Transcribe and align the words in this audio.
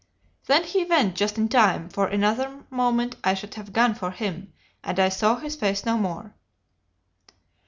"Then 0.47 0.63
he 0.63 0.83
went 0.83 1.13
just 1.13 1.37
in 1.37 1.47
time, 1.47 1.87
for 1.87 2.07
in 2.09 2.23
another 2.23 2.63
moment 2.71 3.17
I 3.23 3.35
should 3.35 3.53
have 3.53 3.71
gone 3.71 3.93
for 3.93 4.09
him, 4.09 4.51
and 4.83 4.99
I 4.99 5.09
saw 5.09 5.35
his 5.35 5.55
face 5.55 5.85
no 5.85 5.95
more. 5.95 6.33